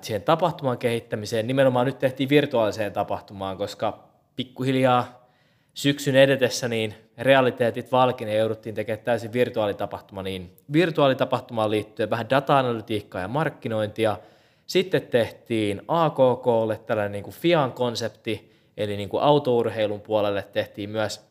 [0.02, 1.48] siihen tapahtuman kehittämiseen.
[1.48, 4.04] Nimenomaan nyt tehtiin virtuaaliseen tapahtumaan, koska
[4.36, 5.28] pikkuhiljaa
[5.74, 13.22] syksyn edetessä niin realiteetit valkin ja jouduttiin tekemään täysin virtuaalitapahtuma, niin virtuaalitapahtumaan liittyen vähän data-analytiikkaa
[13.22, 14.18] ja markkinointia.
[14.66, 21.28] Sitten tehtiin AKKlle tällainen niin kuin FIAN-konsepti, eli niin kuin autourheilun puolelle tehtiin myös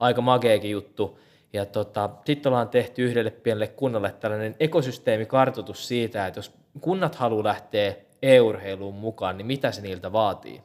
[0.00, 1.18] aika mageekin juttu.
[1.52, 7.44] Ja tota, sitten ollaan tehty yhdelle pienelle kunnalle tällainen ekosysteemikartoitus siitä, että jos kunnat haluaa
[7.44, 10.62] lähteä e-urheiluun mukaan, niin mitä se niiltä vaatii.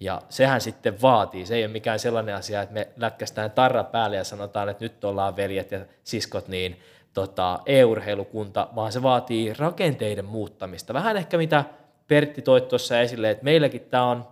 [0.00, 4.16] Ja sehän sitten vaatii, se ei ole mikään sellainen asia, että me lätkästään tarra päälle
[4.16, 6.80] ja sanotaan, että nyt ollaan veljet ja siskot, niin
[7.14, 10.94] tota, e-urheilukunta, vaan se vaatii rakenteiden muuttamista.
[10.94, 11.64] Vähän ehkä mitä
[12.08, 14.28] Pertti toi tuossa esille, että meilläkin tämä on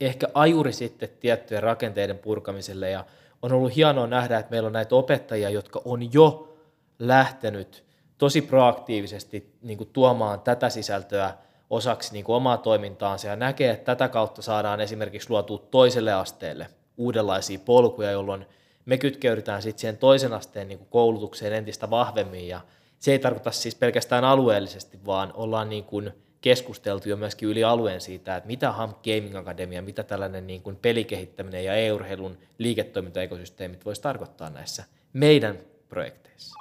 [0.00, 3.04] ehkä ajuri sitten tiettyjen rakenteiden purkamiselle ja
[3.42, 6.56] on ollut hienoa nähdä, että meillä on näitä opettajia, jotka on jo
[6.98, 7.84] lähtenyt
[8.18, 11.34] tosi proaktiivisesti niin kuin tuomaan tätä sisältöä
[11.70, 16.66] osaksi niin kuin omaa toimintaansa ja näkee, että tätä kautta saadaan esimerkiksi luotua toiselle asteelle
[16.96, 18.46] uudenlaisia polkuja, jolloin
[18.84, 22.48] me kytkeydytään sitten siihen toisen asteen niin kuin koulutukseen entistä vahvemmin.
[22.48, 22.60] Ja
[22.98, 28.00] se ei tarkoita siis pelkästään alueellisesti, vaan ollaan niin kuin keskusteltu jo myöskin yli alueen
[28.00, 34.02] siitä, että mitä Ham Gaming Academia, mitä tällainen niin kuin pelikehittäminen ja e-urheilun liiketoimintaekosysteemit voisi
[34.02, 36.56] tarkoittaa näissä meidän projekteissa.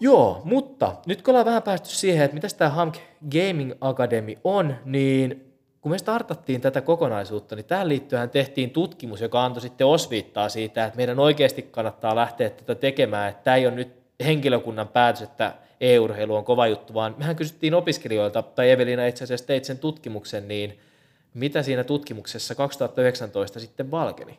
[0.00, 2.96] Joo, mutta nyt kun ollaan vähän päästy siihen, että mitä tämä Hamk
[3.30, 9.44] Gaming Academy on, niin kun me startattiin tätä kokonaisuutta, niin tähän liittyen tehtiin tutkimus, joka
[9.44, 13.74] antoi sitten osviittaa siitä, että meidän oikeasti kannattaa lähteä tätä tekemään, että tämä ei ole
[13.74, 19.24] nyt henkilökunnan päätös, että e-urheilu on kova juttu, vaan mehän kysyttiin opiskelijoilta, tai Evelina itse
[19.24, 20.78] asiassa teit sen tutkimuksen, niin
[21.34, 24.38] mitä siinä tutkimuksessa 2019 sitten valkeni?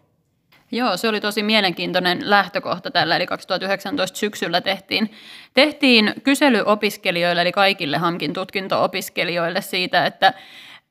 [0.72, 5.12] Joo, se oli tosi mielenkiintoinen lähtökohta tällä, eli 2019 syksyllä tehtiin,
[5.54, 10.34] tehtiin kysely opiskelijoille, eli kaikille HAMKin tutkinto-opiskelijoille siitä, että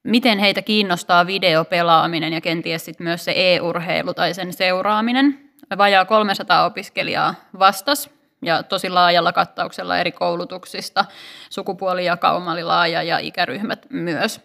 [0.02, 5.50] miten heitä kiinnostaa videopelaaminen ja kenties sit myös se e-urheilu tai sen seuraaminen.
[5.78, 8.13] Vajaa 300 opiskelijaa vastas
[8.46, 11.04] ja tosi laajalla kattauksella eri koulutuksista.
[11.50, 14.40] Sukupuolijakauma oli laaja ja ikäryhmät myös.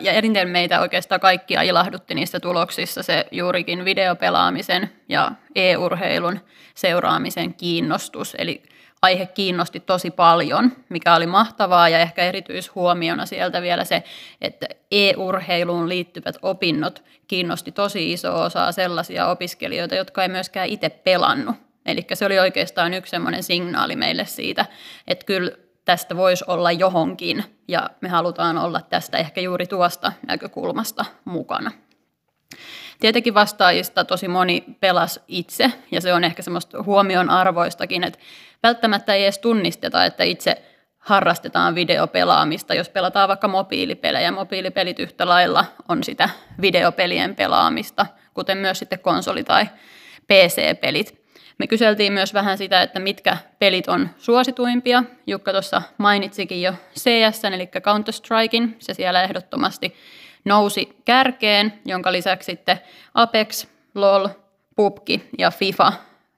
[0.00, 6.40] Ja eniten meitä oikeastaan kaikkia ilahdutti niistä tuloksissa se juurikin videopelaamisen ja e-urheilun
[6.74, 8.36] seuraamisen kiinnostus.
[8.38, 8.62] Eli
[9.02, 14.02] aihe kiinnosti tosi paljon, mikä oli mahtavaa ja ehkä erityishuomiona sieltä vielä se,
[14.40, 21.56] että e-urheiluun liittyvät opinnot kiinnosti tosi iso osaa sellaisia opiskelijoita, jotka ei myöskään itse pelannut.
[21.86, 24.66] Eli se oli oikeastaan yksi semmoinen signaali meille siitä,
[25.06, 25.50] että kyllä
[25.84, 31.72] tästä voisi olla johonkin ja me halutaan olla tästä ehkä juuri tuosta näkökulmasta mukana.
[33.00, 38.18] Tietenkin vastaajista tosi moni pelasi itse ja se on ehkä semmoista huomion arvoistakin, että
[38.62, 40.62] välttämättä ei edes tunnisteta, että itse
[40.98, 44.32] harrastetaan videopelaamista, jos pelataan vaikka mobiilipelejä.
[44.32, 46.28] Mobiilipelit yhtä lailla on sitä
[46.60, 49.66] videopelien pelaamista, kuten myös sitten konsoli- tai
[50.26, 51.21] PC-pelit.
[51.62, 55.04] Me kyseltiin myös vähän sitä, että mitkä pelit on suosituimpia.
[55.26, 58.76] Jukka tuossa mainitsikin jo CS, eli Counter-Strikein.
[58.78, 59.94] Se siellä ehdottomasti
[60.44, 62.80] nousi kärkeen, jonka lisäksi sitten
[63.14, 64.28] Apex, LOL,
[64.76, 65.92] PUBG ja FIFA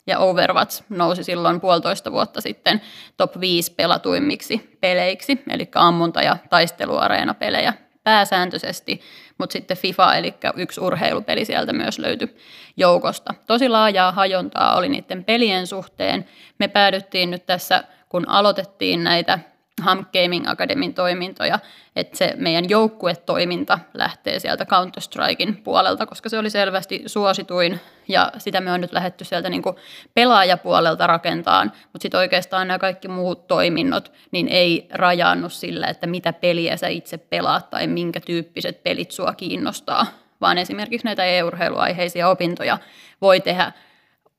[0.07, 2.81] ja Overwatch nousi silloin puolitoista vuotta sitten
[3.17, 9.01] top 5 pelatuimmiksi peleiksi, eli ammunta- ja taisteluareena-pelejä pääsääntöisesti,
[9.39, 12.37] mutta sitten FIFA, eli yksi urheilupeli sieltä myös löytyi
[12.77, 13.35] joukosta.
[13.47, 16.29] Tosi laajaa hajontaa oli niiden pelien suhteen.
[16.59, 19.39] Me päädyttiin nyt tässä, kun aloitettiin näitä
[19.83, 21.59] Ham Gaming Academyn toimintoja,
[21.97, 28.61] että se meidän joukkuetoiminta lähtee sieltä Counter-Strikein puolelta, koska se oli selvästi suosituin ja sitä
[28.61, 29.77] me on nyt lähetty sieltä niin kuin
[30.15, 36.33] pelaajapuolelta rakentaan, mutta sitten oikeastaan nämä kaikki muut toiminnot niin ei rajaannu sillä, että mitä
[36.33, 40.07] peliä sä itse pelaat tai minkä tyyppiset pelit sua kiinnostaa,
[40.41, 42.79] vaan esimerkiksi näitä e-urheiluaiheisia opintoja
[43.21, 43.73] voi tehdä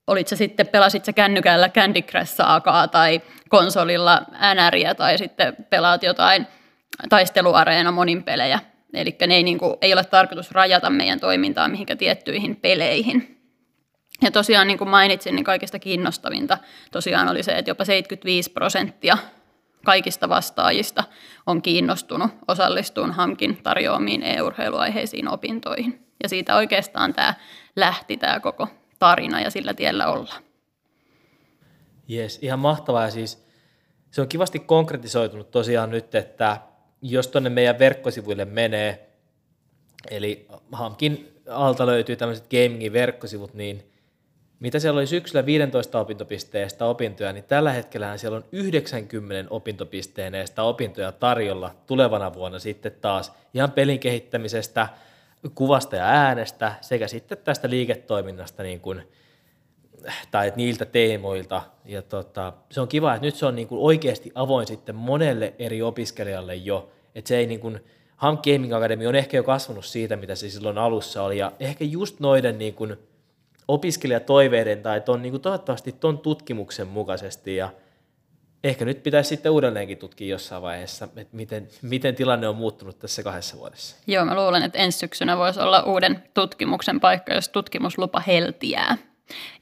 [0.06, 4.22] olit se sitten, pelasit se kännykällä Candy Crush Saakaa tai konsolilla
[4.54, 6.46] NRiä tai sitten pelaat jotain
[7.08, 8.58] taisteluareena monin pelejä.
[8.94, 13.32] Eli ne ei, niin kuin, ei ole tarkoitus rajata meidän toimintaa mihinkä tiettyihin peleihin.
[14.22, 16.58] Ja tosiaan niin kuin mainitsin, niin kaikista kiinnostavinta
[16.92, 19.18] tosiaan oli se, että jopa 75 prosenttia
[19.84, 21.04] kaikista vastaajista
[21.46, 26.06] on kiinnostunut osallistumaan HAMKin tarjoamiin e-urheiluaiheisiin opintoihin.
[26.22, 27.34] Ja siitä oikeastaan tämä
[27.76, 30.34] lähti tämä koko tarina ja sillä tiellä olla.
[32.08, 33.46] Jes, ihan mahtavaa ja siis
[34.10, 36.60] se on kivasti konkretisoitunut tosiaan nyt, että
[37.02, 39.08] jos tuonne meidän verkkosivuille menee,
[40.10, 43.92] eli Hamkin alta löytyy tämmöiset gamingin verkkosivut, niin
[44.60, 50.32] mitä siellä oli syksyllä 15 opintopisteestä opintoja, niin tällä hetkellä siellä on 90 opintopisteen
[50.62, 54.88] opintoja tarjolla tulevana vuonna sitten taas ihan pelin kehittämisestä,
[55.54, 59.02] kuvasta ja äänestä sekä sitten tästä liiketoiminnasta niin kuin,
[60.30, 61.62] tai niiltä teemoilta.
[61.84, 65.54] Ja tota, se on kiva, että nyt se on niin kuin oikeasti avoin sitten monelle
[65.58, 67.84] eri opiskelijalle jo, että se ei niin kuin,
[68.16, 71.84] Hank Gaming Academy on ehkä jo kasvanut siitä, mitä se silloin alussa oli, ja ehkä
[71.84, 72.96] just noiden niin kuin
[73.68, 77.70] opiskelijatoiveiden tai ton, niin kuin toivottavasti tuon tutkimuksen mukaisesti, ja
[78.64, 83.22] ehkä nyt pitäisi sitten uudelleenkin tutkia jossain vaiheessa, että miten, miten tilanne on muuttunut tässä
[83.22, 83.96] kahdessa vuodessa.
[84.06, 88.96] Joo, mä luulen, että ensi syksynä voisi olla uuden tutkimuksen paikka, jos tutkimuslupa heltiää.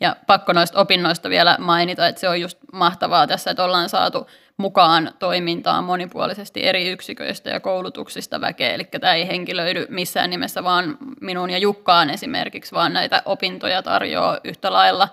[0.00, 4.26] Ja pakko noista opinnoista vielä mainita, että se on just mahtavaa tässä, että ollaan saatu
[4.56, 8.74] mukaan toimintaan monipuolisesti eri yksiköistä ja koulutuksista väkeä.
[8.74, 14.38] Eli tämä ei henkilöidy missään nimessä vaan minun ja Jukkaan esimerkiksi, vaan näitä opintoja tarjoaa
[14.44, 15.08] yhtä lailla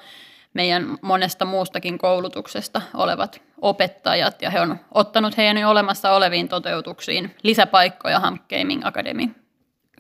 [0.54, 7.36] meidän monesta muustakin koulutuksesta olevat opettajat, ja he on ottanut heidän jo olemassa oleviin toteutuksiin
[7.44, 9.28] lisäpaikkoja Hamp Gaming Academy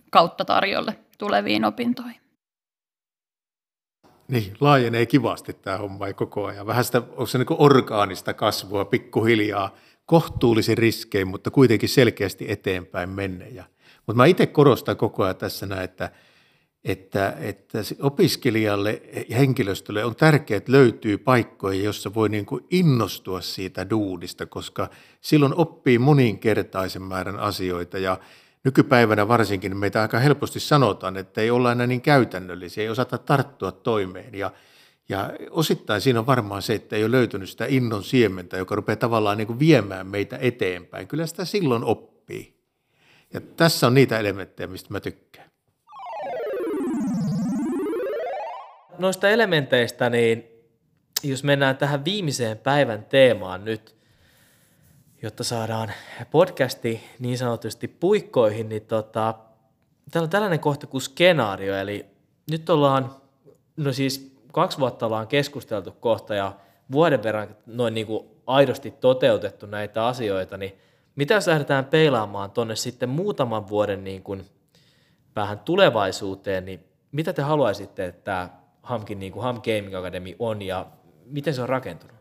[0.09, 2.21] kautta tarjolle tuleviin opintoihin.
[4.27, 6.67] Niin, laajenee kivasti tämä homma koko ajan.
[6.67, 13.47] Vähän sitä, onko se niin orgaanista kasvua pikkuhiljaa, kohtuullisen riskein, mutta kuitenkin selkeästi eteenpäin menne.
[13.47, 13.63] Ja,
[14.07, 16.09] mutta mä itse korostan koko ajan tässä näin, että–
[16.83, 23.41] että, että opiskelijalle ja henkilöstölle on tärkeää, että löytyy paikkoja, jossa voi niin kuin innostua
[23.41, 24.89] siitä duudista, koska
[25.21, 28.19] silloin oppii moninkertaisen määrän asioita ja
[28.63, 33.71] nykypäivänä varsinkin meitä aika helposti sanotaan, että ei olla enää niin käytännöllisiä, ei osata tarttua
[33.71, 34.51] toimeen ja,
[35.09, 38.95] ja osittain siinä on varmaan se, että ei ole löytynyt sitä innon siementä, joka rupeaa
[38.95, 41.07] tavallaan niin kuin viemään meitä eteenpäin.
[41.07, 42.61] Kyllä sitä silloin oppii.
[43.33, 45.50] Ja tässä on niitä elementtejä, mistä mä tykkään.
[49.01, 50.47] Noista elementeistä, niin
[51.23, 53.95] jos mennään tähän viimeiseen päivän teemaan nyt,
[55.21, 55.91] jotta saadaan
[56.31, 59.35] podcasti niin sanotusti puikkoihin, niin tota,
[60.11, 62.05] täällä on tällainen kohta kuin skenaario, eli
[62.51, 63.15] nyt ollaan,
[63.77, 66.53] no siis kaksi vuotta ollaan keskusteltu kohta ja
[66.91, 70.77] vuoden verran noin niin kuin aidosti toteutettu näitä asioita, niin
[71.15, 74.45] mitä jos lähdetään peilaamaan tuonne sitten muutaman vuoden niin kuin
[75.35, 78.49] vähän tulevaisuuteen, niin mitä te haluaisitte, että
[78.83, 80.85] Hamkin niin kuin Ham Gaming Academy on ja
[81.25, 82.15] miten se on rakentunut?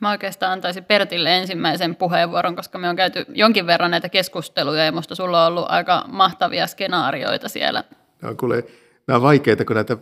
[0.00, 4.92] Mä oikeastaan antaisin Pertille ensimmäisen puheenvuoron, koska me on käyty jonkin verran näitä keskusteluja ja
[4.92, 7.84] musta sulla on ollut aika mahtavia skenaarioita siellä.
[8.22, 8.64] Nämä on, kuule,
[9.06, 9.96] nämä on vaikeita, kun näitä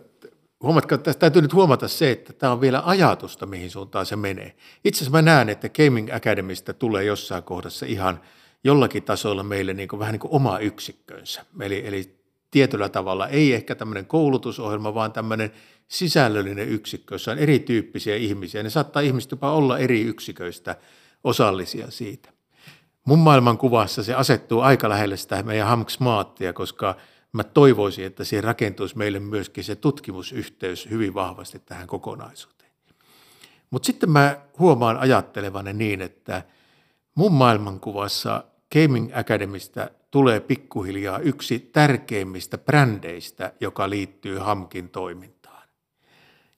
[0.63, 4.57] Huomatkaa, että täytyy nyt huomata se, että tämä on vielä ajatusta, mihin suuntaan se menee.
[4.85, 8.21] Itse asiassa mä näen, että Gaming Academystä tulee jossain kohdassa ihan
[8.65, 11.45] jollakin tasolla meille niin kuin, vähän niin kuin oma yksikkönsä.
[11.61, 12.22] Eli, eli
[12.53, 15.53] tietyllä tavalla ei ehkä tämmöinen koulutusohjelma, vaan tämmöinen
[15.89, 18.63] sisällöllinen yksikkö, jossa on erityyppisiä ihmisiä.
[18.63, 20.77] Ne saattaa ihmiset jopa olla eri yksiköistä
[21.25, 22.33] osallisia siitä.
[23.05, 26.97] Mun maailmankuvassa se asettuu aika lähelle sitä meidän Hamk Smartia, koska
[27.33, 32.73] mä toivoisin, että siihen rakentuisi meille myöskin se tutkimusyhteys hyvin vahvasti tähän kokonaisuuteen.
[33.71, 36.43] Mutta sitten mä huomaan ajattelevanne niin, että
[37.15, 45.69] mun maailmankuvassa Gaming Academista tulee pikkuhiljaa yksi tärkeimmistä brändeistä, joka liittyy Hamkin toimintaan.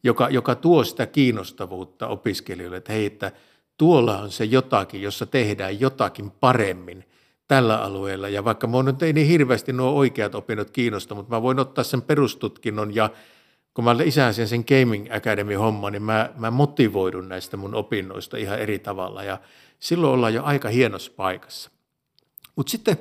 [0.02, 3.32] Joka, joka tuo sitä kiinnostavuutta opiskelijoille, että hei, että
[3.78, 7.04] tuolla on se jotakin, jossa tehdään jotakin paremmin
[7.48, 8.28] tällä alueella.
[8.28, 11.84] Ja vaikka minua nyt ei niin hirveästi nuo oikeat opinnot kiinnosta, mutta mä voin ottaa
[11.84, 13.10] sen perustutkinnon ja
[13.74, 18.58] kun mä lisäsin sen Gaming Academy homman, niin mä, mä motivoidun näistä mun opinnoista ihan
[18.58, 19.38] eri tavalla ja
[19.78, 21.70] silloin ollaan jo aika hienossa paikassa.
[22.56, 22.98] Mutta sitten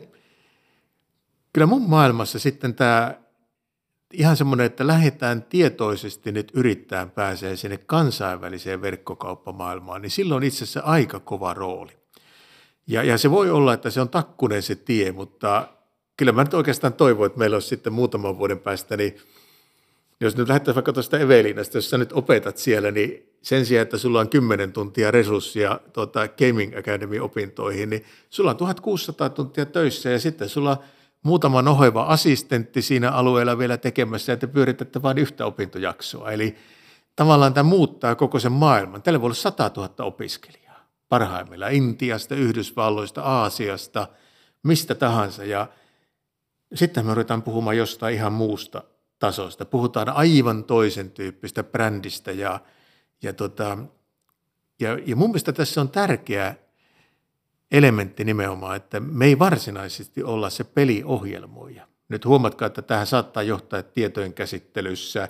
[1.54, 3.24] kyllä mun maailmassa sitten tämä
[4.14, 10.64] ihan semmoinen, että lähdetään tietoisesti nyt yrittää pääsee sinne kansainväliseen verkkokauppamaailmaan, niin silloin on itse
[10.64, 11.92] asiassa aika kova rooli.
[12.88, 15.68] Ja, ja se voi olla, että se on takkunen se tie, mutta
[16.18, 19.18] kyllä mä nyt oikeastaan toivon, että meillä olisi sitten muutaman vuoden päästä, niin
[20.22, 23.98] jos nyt lähdettäisiin vaikka tuosta Evelinasta, jos sä nyt opetat siellä, niin sen sijaan, että
[23.98, 30.20] sulla on 10 tuntia resurssia tuota Gaming Academy-opintoihin, niin sulla on 1600 tuntia töissä ja
[30.20, 30.84] sitten sulla
[31.24, 36.32] muutama noheva assistentti siinä alueella vielä tekemässä ja te pyöritätte vain yhtä opintojaksoa.
[36.32, 36.56] Eli
[37.16, 39.02] tavallaan tämä muuttaa koko sen maailman.
[39.02, 40.64] Tällä voi olla 100 000 opiskelijaa
[41.10, 44.08] parhaimmillaan Intiasta, Yhdysvalloista, Aasiasta,
[44.64, 45.44] mistä tahansa.
[45.44, 45.68] Ja
[46.74, 48.84] sitten me ruvetaan puhumaan jostain ihan muusta
[49.20, 49.66] tasosta.
[49.66, 52.60] Puhutaan aivan toisen tyyppistä brändistä ja,
[53.24, 53.78] ja, tota,
[54.80, 56.56] ja, ja mun mielestä tässä on tärkeä
[57.74, 61.88] elementti nimenomaan, että me ei varsinaisesti olla se peliohjelmoija.
[62.10, 65.30] Nyt huomatkaa, että tähän saattaa johtaa tietojen käsittelyssä,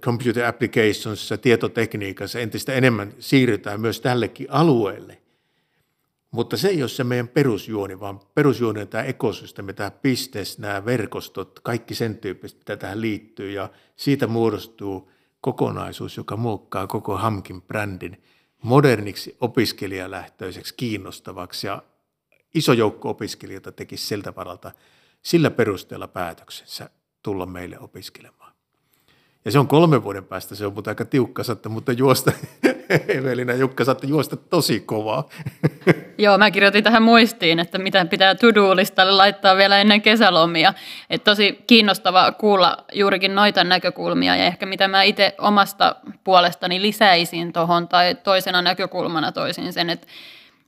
[0.00, 5.20] computer applicationsissa, tietotekniikassa entistä enemmän siirrytään myös tällekin alueelle.
[6.30, 10.84] Mutta se ei ole se meidän perusjuoni, vaan perusjuoni on tämä ekosysteemi, tämä business, nämä
[10.84, 13.50] verkostot, kaikki sen tyyppiset, mitä tähän liittyy.
[13.50, 15.10] Ja siitä muodostuu
[15.40, 18.22] kokonaisuus, joka muokkaa koko Hamkin brändin
[18.64, 21.82] moderniksi opiskelijalähtöiseksi, kiinnostavaksi ja
[22.54, 24.72] iso joukko opiskelijoita tekisi siltä varalta
[25.22, 26.90] sillä perusteella päätöksensä
[27.22, 28.43] tulla meille opiskelemaan.
[29.44, 32.32] Ja se on kolmen vuoden päästä, se on mutta aika tiukka satta, mutta juosta,
[33.18, 35.28] Evelina Jukka saatte juosta tosi kovaa.
[36.18, 40.74] Joo, mä kirjoitin tähän muistiin, että mitä pitää to-do-listalle laittaa vielä ennen kesälomia.
[41.10, 47.52] Et tosi kiinnostavaa kuulla juurikin noita näkökulmia ja ehkä mitä mä itse omasta puolestani lisäisin
[47.52, 50.06] tuohon tai toisena näkökulmana toisin sen, että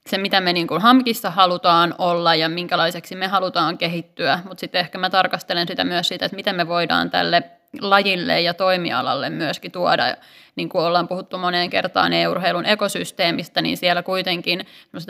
[0.07, 4.81] se, mitä me niin kuin HAMKissa halutaan olla ja minkälaiseksi me halutaan kehittyä, mutta sitten
[4.81, 7.43] ehkä mä tarkastelen sitä myös siitä, että miten me voidaan tälle
[7.81, 10.17] lajille ja toimialalle myöskin tuoda.
[10.57, 14.67] Niin kuin ollaan puhuttu moneen kertaan e-urheilun ekosysteemistä, niin siellä kuitenkin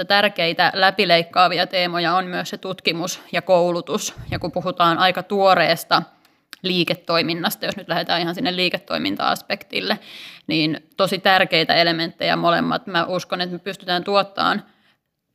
[0.08, 4.14] tärkeitä läpileikkaavia teemoja on myös se tutkimus ja koulutus.
[4.30, 6.02] Ja kun puhutaan aika tuoreesta
[6.62, 9.98] liiketoiminnasta, jos nyt lähdetään ihan sinne liiketoiminta-aspektille,
[10.46, 12.86] niin tosi tärkeitä elementtejä molemmat.
[12.86, 14.62] Mä uskon, että me pystytään tuottamaan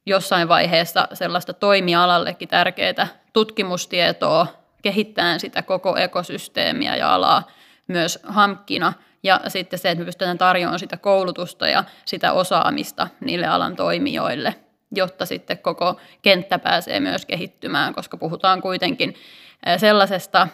[0.06, 7.48] jossain vaiheessa sellaista toimialallekin tärkeää tutkimustietoa, kehittämään sitä koko ekosysteemiä ja alaa
[7.88, 8.94] myös hankkina.
[9.24, 14.56] Ja sitten se, että me pystytään tarjoamaan sitä koulutusta ja sitä osaamista niille alan toimijoille,
[14.92, 19.16] jotta sitten koko kenttä pääsee myös kehittymään, koska puhutaan kuitenkin
[19.78, 20.48] sellaisesta,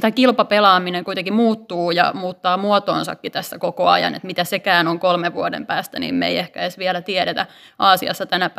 [0.00, 5.34] tai kilpapelaaminen kuitenkin muuttuu ja muuttaa muotoonsakin tässä koko ajan, että mitä sekään on kolme
[5.34, 7.46] vuoden päästä, niin me ei ehkä edes vielä tiedetä.
[7.78, 8.50] Aasiassa tänä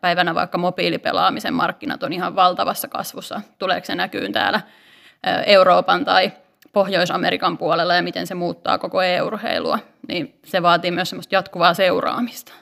[0.00, 3.40] päivänä vaikka mobiilipelaamisen markkinat on ihan valtavassa kasvussa.
[3.58, 4.60] Tuleeko se näkyy täällä
[5.46, 6.32] Euroopan tai
[6.72, 9.78] Pohjois-Amerikan puolella ja miten se muuttaa koko EU-urheilua,
[10.08, 12.52] niin se vaatii myös semmoista jatkuvaa seuraamista.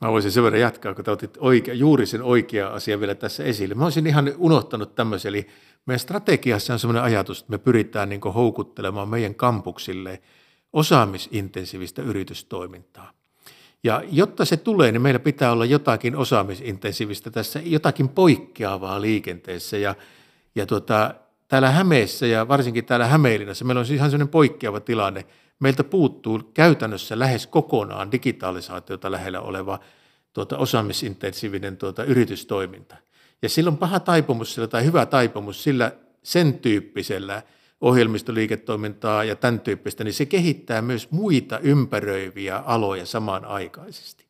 [0.00, 3.74] Mä voisin sen verran jatkaa, kun otit oikea, juuri sen oikea asia vielä tässä esille.
[3.74, 5.48] Mä olisin ihan unohtanut tämmöisen, eli
[5.88, 10.22] meidän strategiassa on sellainen ajatus, että me pyritään niin houkuttelemaan meidän kampuksille
[10.72, 13.12] osaamisintensiivistä yritystoimintaa.
[13.84, 19.76] Ja jotta se tulee, niin meillä pitää olla jotakin osaamisintensiivistä tässä, jotakin poikkeavaa liikenteessä.
[19.76, 19.94] Ja,
[20.54, 21.14] ja tuota,
[21.48, 25.24] täällä Hämeessä ja varsinkin täällä Hämeenlinnassa meillä on siis ihan sellainen poikkeava tilanne.
[25.60, 29.78] Meiltä puuttuu käytännössä lähes kokonaan digitalisaatiota lähellä oleva
[30.32, 32.96] tuota, osaamisintensiivinen tuota, yritystoiminta.
[33.42, 37.42] Ja sillä on paha taipumus sillä, tai hyvä taipumus sillä sen tyyppisellä
[37.80, 44.24] ohjelmistoliiketoimintaa ja tämän tyyppistä, niin se kehittää myös muita ympäröiviä aloja samanaikaisesti.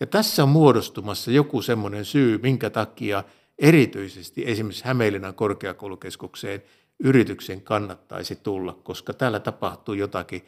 [0.00, 3.24] Ja tässä on muodostumassa joku semmoinen syy, minkä takia
[3.58, 6.62] erityisesti esimerkiksi Hämeenlinnan korkeakoulukeskukseen
[6.98, 10.44] yrityksen kannattaisi tulla, koska täällä tapahtuu jotakin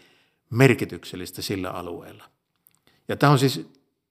[0.51, 2.25] merkityksellistä sillä alueella.
[3.09, 3.71] Ja tämä on siis,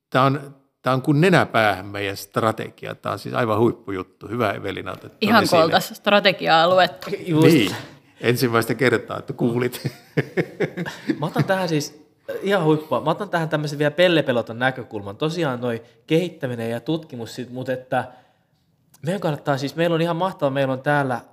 [0.10, 2.96] tämä on, Tämä on kuin nenäpäähän meidän strategia.
[2.96, 4.28] Tämä on siis aivan huippujuttu.
[4.28, 4.96] Hyvä Evelina.
[5.22, 7.08] Ihan koltas strategia-aluetta.
[7.26, 7.48] Just.
[7.48, 7.76] Niin,
[8.22, 9.92] ensimmäistä kertaa, että kuulit.
[11.20, 12.08] Mä otan tähän siis
[12.42, 13.02] ihan huippua.
[13.02, 15.18] Mä otan tähän tämmöisen vielä pellepeloton näkökulman.
[15.18, 18.12] Tosiaan noi kehittäminen ja tutkimus, mutta että
[19.06, 21.24] meidän kannattaa siis, meillä on ihan mahtava, meillä on täällä äh,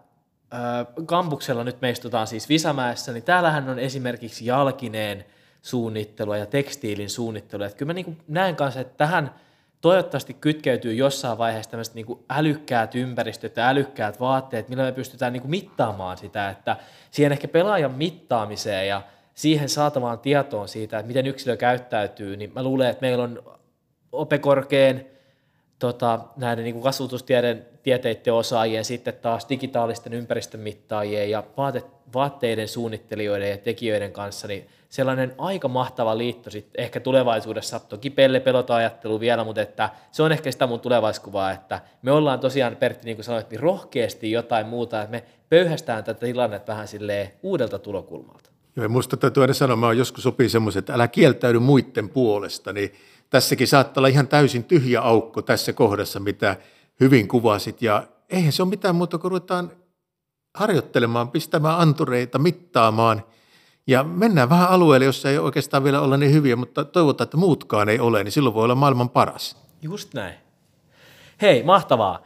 [1.06, 5.24] kampuksella, nyt me istutaan siis Visamäessä, niin täällähän on esimerkiksi Jalkineen–
[5.62, 7.66] suunnittelua ja tekstiilin suunnittelua.
[7.66, 9.34] Että kyllä mä niin näen kanssa, että tähän,
[9.80, 15.40] toivottavasti kytkeytyy jossain vaiheessa tämmöiset niin älykkäät ympäristöt ja älykkäät vaatteet, millä me pystytään niin
[15.40, 16.76] kuin mittaamaan sitä, että
[17.10, 19.02] siihen ehkä pelaajan mittaamiseen ja
[19.34, 23.42] siihen saatavaan tietoon siitä, että miten yksilö käyttäytyy, niin mä luulen, että meillä on
[24.12, 25.06] opekorkeen
[25.78, 31.82] tota, näiden niin kasvatustieteiden tieteiden osaajien, sitten taas digitaalisten ympäristömittaajien ja vaate,
[32.14, 38.40] vaatteiden suunnittelijoiden ja tekijöiden kanssa, niin sellainen aika mahtava liitto sitten ehkä tulevaisuudessa, toki pelle
[38.40, 42.76] pelota ajattelu vielä, mutta että se on ehkä sitä mun tulevaisuuskuvaa, että me ollaan tosiaan
[42.76, 47.30] Pertti, niin kuin sanoit, niin rohkeasti jotain muuta, että me pöyhästään tätä tilannetta vähän silleen
[47.42, 48.50] uudelta tulokulmalta.
[48.76, 52.92] Joo, minusta täytyy aina sanoa, mä joskus sopii semmoisen, että älä kieltäydy muiden puolesta, niin
[53.30, 56.56] tässäkin saattaa olla ihan täysin tyhjä aukko tässä kohdassa, mitä
[57.00, 59.70] hyvin kuvasit, ja eihän se ole mitään muuta kuin ruvetaan
[60.54, 63.24] harjoittelemaan, pistämään antureita, mittaamaan,
[63.86, 67.88] ja mennään vähän alueelle, jossa ei oikeastaan vielä olla niin hyviä, mutta toivotaan, että muutkaan
[67.88, 69.56] ei ole, niin silloin voi olla maailman paras.
[69.82, 70.34] Just näin.
[71.42, 72.22] Hei, mahtavaa.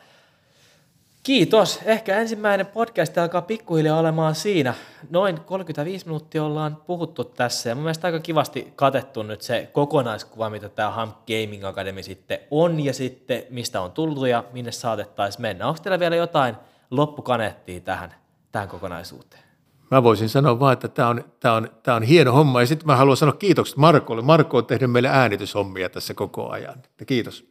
[1.22, 1.80] Kiitos.
[1.84, 4.74] Ehkä ensimmäinen podcast alkaa pikkuhiljaa olemaan siinä.
[5.10, 10.50] Noin 35 minuuttia ollaan puhuttu tässä ja mun mielestä aika kivasti katettu nyt se kokonaiskuva,
[10.50, 15.42] mitä tämä Hump Gaming Academy sitten on ja sitten mistä on tullut ja minne saatettaisiin
[15.42, 15.68] mennä.
[15.68, 16.56] Onko teillä vielä jotain
[16.90, 18.14] loppukaneettia tähän,
[18.52, 19.42] tähän kokonaisuuteen?
[19.90, 22.86] Mä voisin sanoa vaan, että tämä on, tämä on, tämä on hieno homma ja sitten
[22.86, 24.22] mä haluan sanoa kiitokset Markolle.
[24.22, 26.82] Marko on tehnyt meille äänityshommia tässä koko ajan.
[27.06, 27.44] Kiitos.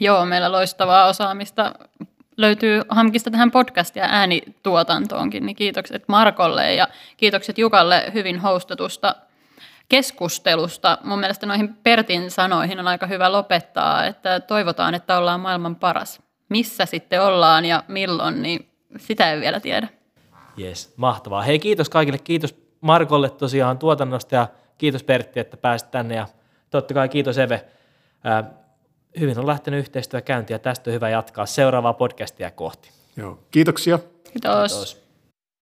[0.00, 1.72] Joo, meillä loistavaa osaamista
[2.36, 9.16] löytyy Hamkista tähän podcast- ja äänituotantoonkin, niin kiitokset Markolle ja kiitokset Jukalle hyvin hostatusta
[9.88, 10.98] keskustelusta.
[11.04, 16.25] Mun mielestä noihin Pertin sanoihin on aika hyvä lopettaa, että toivotaan, että ollaan maailman paras.
[16.48, 18.68] Missä sitten ollaan ja milloin, niin
[18.98, 19.88] sitä ei vielä tiedä.
[20.60, 21.42] Yes, mahtavaa.
[21.42, 22.18] Hei, kiitos kaikille.
[22.18, 26.26] Kiitos Markolle tosiaan tuotannosta ja kiitos Pertti, että pääsit tänne ja
[26.70, 27.64] totta kai kiitos Eve
[29.20, 32.90] hyvin on lähtenyt yhteistyö käyntiin ja tästä on hyvä jatkaa seuraavaa podcastia kohti.
[33.16, 33.98] Joo, kiitoksia.
[33.98, 34.72] Kiitos.
[34.72, 35.05] Kiitos.